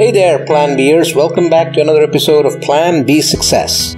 [0.00, 1.14] Hey there, Plan Bers.
[1.14, 3.94] Welcome back to another episode of Plan B Success.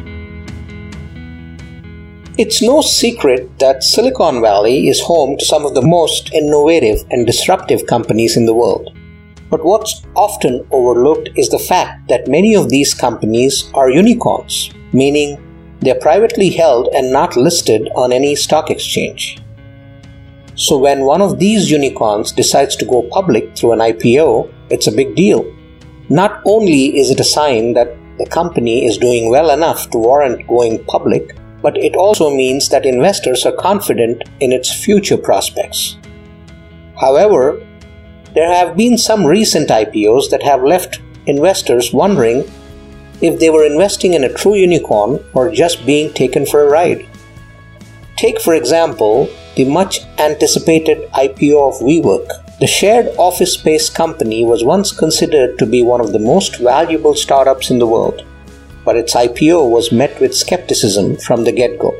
[2.37, 7.25] It's no secret that Silicon Valley is home to some of the most innovative and
[7.25, 8.99] disruptive companies in the world.
[9.49, 15.39] But what's often overlooked is the fact that many of these companies are unicorns, meaning
[15.83, 19.41] they're privately held and not listed on any stock exchange.
[20.57, 24.99] So when one of these unicorns decides to go public through an IPO, it's a
[25.01, 25.47] big deal.
[26.13, 30.47] Not only is it a sign that the company is doing well enough to warrant
[30.47, 35.97] going public, but it also means that investors are confident in its future prospects.
[37.01, 37.67] However,
[38.35, 42.45] there have been some recent IPOs that have left investors wondering
[43.23, 47.07] if they were investing in a true unicorn or just being taken for a ride.
[48.19, 52.52] Take, for example, the much anticipated IPO of WeWork.
[52.63, 57.13] The shared office space company was once considered to be one of the most valuable
[57.13, 58.25] startups in the world,
[58.85, 61.93] but its IPO was met with skepticism from the get go.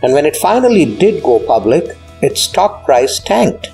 [0.00, 3.68] And when it finally did go public, its stock price tanked,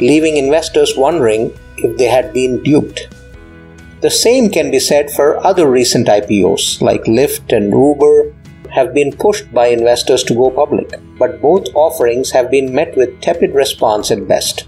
[0.00, 3.08] leaving investors wondering if they had been duped.
[4.02, 8.34] The same can be said for other recent IPOs like Lyft and Uber
[8.68, 13.18] have been pushed by investors to go public, but both offerings have been met with
[13.22, 14.66] tepid response at best.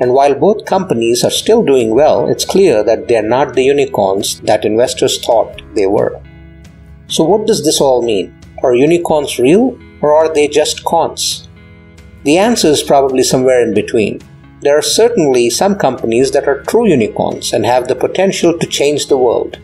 [0.00, 4.40] And while both companies are still doing well, it's clear that they're not the unicorns
[4.40, 6.20] that investors thought they were.
[7.06, 8.34] So, what does this all mean?
[8.62, 11.48] Are unicorns real or are they just cons?
[12.24, 14.20] The answer is probably somewhere in between.
[14.62, 19.06] There are certainly some companies that are true unicorns and have the potential to change
[19.06, 19.58] the world.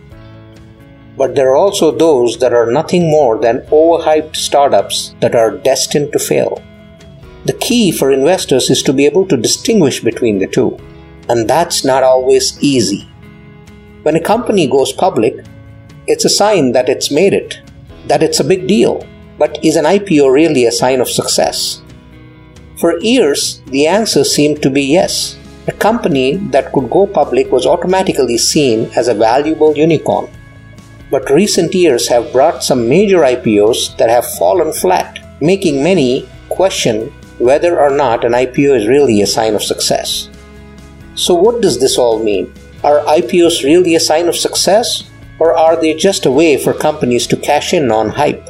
[1.17, 6.13] But there are also those that are nothing more than overhyped startups that are destined
[6.13, 6.63] to fail.
[7.47, 10.77] The key for investors is to be able to distinguish between the two,
[11.29, 13.09] and that's not always easy.
[14.03, 15.37] When a company goes public,
[16.07, 17.61] it's a sign that it's made it,
[18.09, 19.07] that it's a big deal.
[19.39, 21.81] But is an IPO really a sign of success?
[22.79, 25.39] For years, the answer seemed to be yes.
[25.67, 30.29] A company that could go public was automatically seen as a valuable unicorn.
[31.11, 37.13] But recent years have brought some major IPOs that have fallen flat, making many question
[37.41, 40.29] whether or not an IPO is really a sign of success.
[41.15, 42.53] So, what does this all mean?
[42.85, 47.27] Are IPOs really a sign of success, or are they just a way for companies
[47.29, 48.47] to cash in on hype?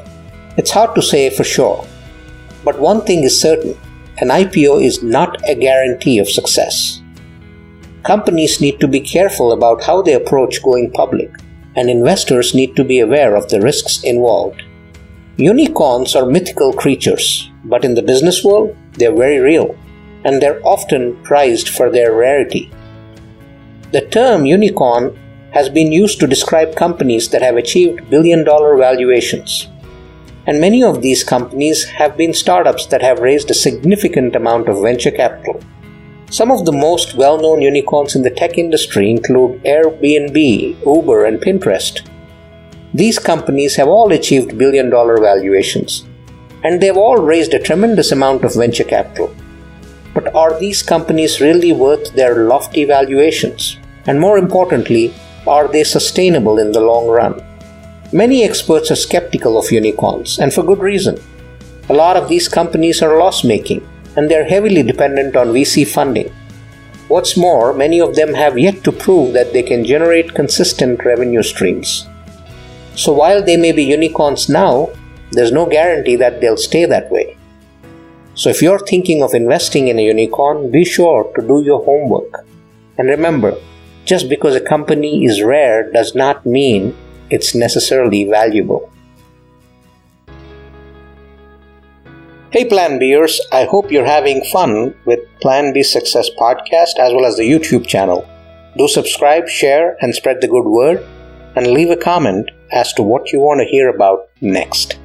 [0.57, 1.87] It's hard to say for sure.
[2.65, 3.77] But one thing is certain
[4.19, 7.01] an IPO is not a guarantee of success.
[8.03, 11.31] Companies need to be careful about how they approach going public,
[11.77, 14.63] and investors need to be aware of the risks involved.
[15.41, 19.75] Unicorns are mythical creatures, but in the business world, they're very real,
[20.23, 22.71] and they're often prized for their rarity.
[23.91, 25.19] The term unicorn
[25.53, 29.67] has been used to describe companies that have achieved billion dollar valuations.
[30.47, 34.83] And many of these companies have been startups that have raised a significant amount of
[34.83, 35.59] venture capital.
[36.29, 41.41] Some of the most well known unicorns in the tech industry include Airbnb, Uber, and
[41.41, 42.07] Pinterest.
[42.93, 46.05] These companies have all achieved billion dollar valuations,
[46.65, 49.33] and they've all raised a tremendous amount of venture capital.
[50.13, 53.79] But are these companies really worth their lofty valuations?
[54.07, 55.15] And more importantly,
[55.47, 57.41] are they sustainable in the long run?
[58.13, 61.17] Many experts are skeptical of unicorns, and for good reason.
[61.91, 63.87] A lot of these companies are loss making,
[64.17, 66.35] and they're heavily dependent on VC funding.
[67.07, 71.45] What's more, many of them have yet to prove that they can generate consistent revenue
[71.45, 72.10] streams.
[73.01, 74.91] So while they may be unicorns now,
[75.33, 77.35] there's no guarantee that they'll stay that way.
[78.35, 82.45] So if you're thinking of investing in a unicorn, be sure to do your homework.
[82.99, 83.57] And remember,
[84.05, 86.95] just because a company is rare does not mean
[87.31, 88.93] it's necessarily valuable.
[92.51, 97.25] Hey Plan Bers, I hope you're having fun with Plan B Success podcast as well
[97.25, 98.29] as the YouTube channel.
[98.77, 101.03] Do subscribe, share, and spread the good word,
[101.57, 105.00] and leave a comment as to what you want to hear about next.